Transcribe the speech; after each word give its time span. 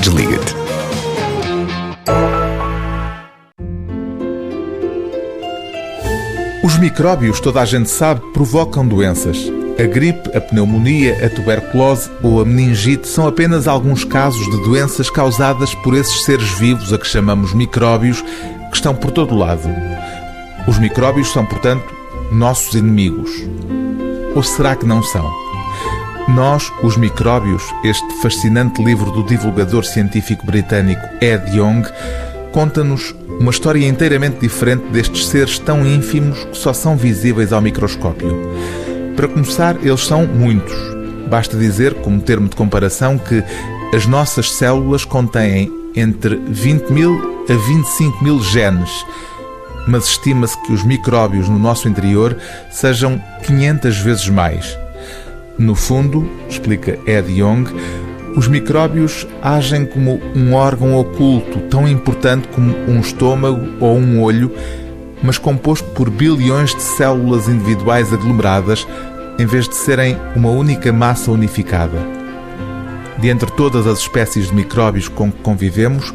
Desliga-te. 0.00 0.54
Os 6.64 6.78
micróbios, 6.78 7.38
toda 7.38 7.60
a 7.60 7.64
gente 7.66 7.90
sabe, 7.90 8.22
provocam 8.32 8.86
doenças. 8.86 9.38
A 9.78 9.86
gripe, 9.86 10.34
a 10.34 10.40
pneumonia, 10.40 11.26
a 11.26 11.28
tuberculose 11.28 12.10
ou 12.22 12.40
a 12.40 12.44
meningite 12.46 13.06
são 13.08 13.26
apenas 13.26 13.68
alguns 13.68 14.04
casos 14.04 14.44
de 14.50 14.62
doenças 14.64 15.10
causadas 15.10 15.74
por 15.74 15.94
esses 15.94 16.24
seres 16.24 16.50
vivos 16.58 16.92
a 16.92 16.98
que 16.98 17.06
chamamos 17.06 17.52
micróbios, 17.52 18.22
que 18.22 18.76
estão 18.76 18.94
por 18.94 19.10
todo 19.10 19.36
lado. 19.36 19.68
Os 20.66 20.78
micróbios 20.78 21.30
são, 21.30 21.44
portanto, 21.44 21.84
nossos 22.32 22.74
inimigos. 22.74 23.30
Ou 24.34 24.42
será 24.42 24.74
que 24.74 24.86
não 24.86 25.02
são? 25.02 25.49
Nós, 26.34 26.72
os 26.82 26.96
Micróbios, 26.96 27.74
este 27.82 28.08
fascinante 28.22 28.82
livro 28.82 29.10
do 29.10 29.24
divulgador 29.24 29.84
científico 29.84 30.46
britânico 30.46 31.02
Ed 31.20 31.56
Young, 31.56 31.82
conta-nos 32.52 33.14
uma 33.40 33.50
história 33.50 33.86
inteiramente 33.86 34.38
diferente 34.38 34.84
destes 34.90 35.26
seres 35.26 35.58
tão 35.58 35.84
ínfimos 35.84 36.44
que 36.44 36.56
só 36.56 36.72
são 36.72 36.96
visíveis 36.96 37.52
ao 37.52 37.60
microscópio. 37.60 38.48
Para 39.16 39.26
começar, 39.26 39.76
eles 39.82 40.06
são 40.06 40.24
muitos. 40.24 40.76
Basta 41.28 41.56
dizer, 41.56 41.94
como 41.94 42.20
termo 42.20 42.48
de 42.48 42.54
comparação, 42.54 43.18
que 43.18 43.42
as 43.94 44.06
nossas 44.06 44.52
células 44.52 45.04
contêm 45.04 45.70
entre 45.96 46.36
20 46.36 46.90
mil 46.90 47.44
a 47.48 47.54
25 47.54 48.22
mil 48.22 48.40
genes, 48.40 49.04
mas 49.88 50.04
estima-se 50.04 50.56
que 50.62 50.72
os 50.72 50.84
micróbios 50.84 51.48
no 51.48 51.58
nosso 51.58 51.88
interior 51.88 52.36
sejam 52.70 53.20
500 53.42 53.98
vezes 53.98 54.28
mais. 54.28 54.78
No 55.60 55.74
fundo, 55.74 56.26
explica 56.48 56.98
Ed 57.06 57.30
Young, 57.30 57.66
os 58.34 58.48
micróbios 58.48 59.26
agem 59.42 59.84
como 59.84 60.18
um 60.34 60.54
órgão 60.54 60.96
oculto 60.96 61.58
tão 61.68 61.86
importante 61.86 62.48
como 62.48 62.74
um 62.88 62.98
estômago 62.98 63.68
ou 63.78 63.94
um 63.98 64.22
olho, 64.22 64.50
mas 65.22 65.36
composto 65.36 65.86
por 65.90 66.08
bilhões 66.08 66.74
de 66.74 66.80
células 66.80 67.46
individuais 67.46 68.10
aglomeradas, 68.10 68.88
em 69.38 69.44
vez 69.44 69.68
de 69.68 69.74
serem 69.74 70.16
uma 70.34 70.48
única 70.48 70.94
massa 70.94 71.30
unificada. 71.30 71.98
De 73.18 73.28
entre 73.28 73.50
todas 73.50 73.86
as 73.86 73.98
espécies 73.98 74.46
de 74.48 74.54
micróbios 74.54 75.08
com 75.08 75.30
que 75.30 75.42
convivemos, 75.42 76.14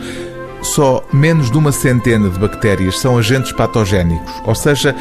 só 0.64 1.06
menos 1.14 1.52
de 1.52 1.58
uma 1.60 1.72
centena 1.72 2.32
de 2.32 2.40
bactérias 2.40 2.98
são 2.98 3.16
agentes 3.16 3.52
patogénicos, 3.52 4.34
ou 4.44 4.56
seja, 4.56 4.96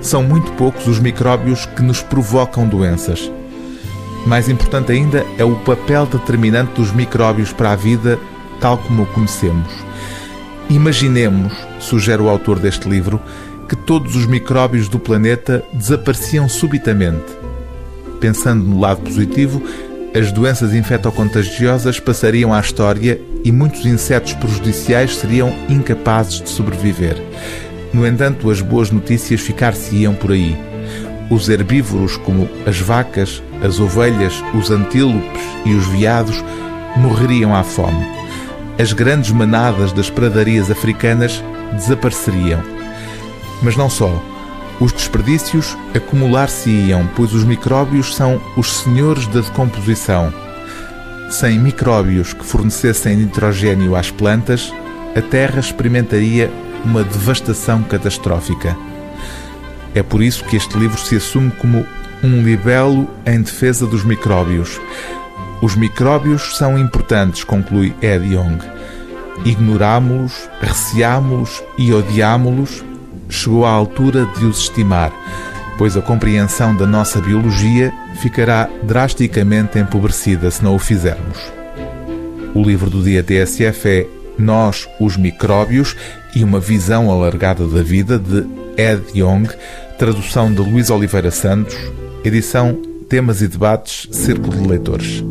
são 0.00 0.24
muito 0.24 0.50
poucos 0.54 0.88
os 0.88 0.98
micróbios 0.98 1.66
que 1.66 1.82
nos 1.82 2.02
provocam 2.02 2.66
doenças. 2.66 3.30
Mais 4.26 4.48
importante 4.48 4.90
ainda 4.90 5.24
é 5.38 5.44
o 5.44 5.54
papel 5.54 6.04
determinante 6.04 6.72
dos 6.74 6.92
micróbios 6.92 7.52
para 7.52 7.70
a 7.70 7.76
vida 7.76 8.18
tal 8.60 8.76
como 8.76 9.04
o 9.04 9.06
conhecemos. 9.06 9.72
Imaginemos, 10.68 11.52
sugere 11.78 12.20
o 12.20 12.28
autor 12.28 12.58
deste 12.58 12.88
livro, 12.88 13.20
que 13.68 13.76
todos 13.76 14.16
os 14.16 14.26
micróbios 14.26 14.88
do 14.88 14.98
planeta 14.98 15.64
desapareciam 15.72 16.48
subitamente. 16.48 17.24
Pensando 18.18 18.64
no 18.64 18.80
lado 18.80 19.00
positivo, 19.02 19.62
as 20.12 20.32
doenças 20.32 20.74
infectocontagiosas 20.74 22.00
passariam 22.00 22.52
à 22.52 22.58
história 22.58 23.20
e 23.44 23.52
muitos 23.52 23.86
insetos 23.86 24.32
prejudiciais 24.32 25.16
seriam 25.16 25.54
incapazes 25.68 26.40
de 26.40 26.48
sobreviver. 26.48 27.22
No 27.92 28.04
entanto, 28.04 28.50
as 28.50 28.60
boas 28.60 28.90
notícias 28.90 29.40
ficar-se-iam 29.40 30.14
por 30.14 30.32
aí. 30.32 30.56
Os 31.28 31.48
herbívoros, 31.48 32.16
como 32.18 32.48
as 32.66 32.78
vacas, 32.78 33.42
as 33.62 33.80
ovelhas, 33.80 34.42
os 34.54 34.70
antílopes 34.70 35.42
e 35.64 35.74
os 35.74 35.86
veados, 35.86 36.42
morreriam 36.96 37.54
à 37.54 37.62
fome. 37.62 38.06
As 38.78 38.92
grandes 38.92 39.30
manadas 39.30 39.92
das 39.92 40.08
pradarias 40.08 40.70
africanas 40.70 41.42
desapareceriam. 41.72 42.62
Mas 43.62 43.76
não 43.76 43.90
só. 43.90 44.22
Os 44.78 44.92
desperdícios 44.92 45.76
acumular-se-iam, 45.94 47.08
pois 47.16 47.32
os 47.32 47.44
micróbios 47.44 48.14
são 48.14 48.40
os 48.56 48.80
senhores 48.80 49.26
da 49.28 49.40
decomposição. 49.40 50.32
Sem 51.30 51.58
micróbios 51.58 52.34
que 52.34 52.44
fornecessem 52.44 53.16
nitrogênio 53.16 53.96
às 53.96 54.10
plantas, 54.10 54.72
a 55.16 55.22
Terra 55.22 55.58
experimentaria 55.58 56.50
uma 56.84 57.02
devastação 57.02 57.82
catastrófica. 57.82 58.76
É 59.96 60.02
por 60.02 60.22
isso 60.22 60.44
que 60.44 60.56
este 60.56 60.76
livro 60.76 61.00
se 61.00 61.16
assume 61.16 61.50
como 61.52 61.86
um 62.22 62.42
libelo 62.42 63.08
em 63.24 63.40
defesa 63.40 63.86
dos 63.86 64.04
micróbios. 64.04 64.78
Os 65.62 65.74
micróbios 65.74 66.58
são 66.58 66.78
importantes, 66.78 67.42
conclui 67.42 67.94
Ed 68.02 68.26
Young. 68.26 68.58
Ignorámo-los, 69.42 70.50
receámo-los 70.60 71.64
e 71.78 71.94
odiámo-los, 71.94 72.84
chegou 73.30 73.64
à 73.64 73.70
altura 73.70 74.28
de 74.36 74.44
os 74.44 74.64
estimar, 74.64 75.10
pois 75.78 75.96
a 75.96 76.02
compreensão 76.02 76.76
da 76.76 76.86
nossa 76.86 77.18
biologia 77.18 77.90
ficará 78.20 78.68
drasticamente 78.82 79.78
empobrecida 79.78 80.50
se 80.50 80.62
não 80.62 80.76
o 80.76 80.78
fizermos. 80.78 81.38
O 82.54 82.62
livro 82.62 82.90
do 82.90 83.02
dia 83.02 83.22
TSF 83.22 83.88
é 83.88 84.06
Nós, 84.38 84.86
os 85.00 85.16
Micróbios 85.16 85.96
e 86.34 86.44
uma 86.44 86.60
visão 86.60 87.10
alargada 87.10 87.66
da 87.66 87.82
vida 87.82 88.18
de 88.18 88.65
Ed 88.76 89.02
Young, 89.14 89.48
tradução 89.98 90.52
de 90.52 90.60
Luís 90.60 90.90
Oliveira 90.90 91.30
Santos, 91.30 91.76
edição 92.24 92.80
Temas 93.08 93.40
e 93.42 93.48
Debates, 93.48 94.08
Círculo 94.10 94.56
de 94.56 94.68
Leitores. 94.68 95.24